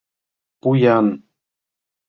Пу-ян!.. 0.61 1.07